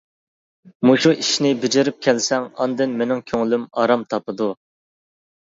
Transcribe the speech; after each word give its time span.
مۇشۇ 0.89 1.11
ئىشنى 1.23 1.51
بېجىرىپ 1.65 1.99
كەلسەڭ، 2.07 2.47
ئاندىن 2.65 2.97
مېنىڭ 3.03 3.21
كۆڭلۈم 3.33 3.69
ئارام 3.83 4.07
تاپىدۇ. 4.15 4.49